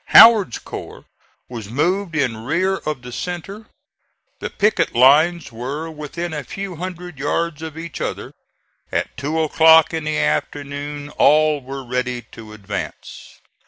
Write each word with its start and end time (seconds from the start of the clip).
Howard's 0.05 0.57
corps 0.57 1.05
was 1.47 1.69
moved 1.69 2.15
in 2.15 2.35
rear 2.43 2.77
of 2.77 3.03
the 3.03 3.11
centre. 3.11 3.67
The 4.39 4.49
picket 4.49 4.95
lines 4.95 5.51
were 5.51 5.91
within 5.91 6.33
a 6.33 6.43
few 6.43 6.77
hundred 6.77 7.19
yards 7.19 7.61
of 7.61 7.77
each 7.77 8.01
other. 8.01 8.33
At 8.91 9.15
two 9.15 9.39
o'clock 9.39 9.93
in 9.93 10.05
the 10.05 10.17
afternoon 10.17 11.09
all 11.19 11.61
were 11.61 11.85
ready 11.85 12.23
to 12.31 12.51
advance. 12.51 13.39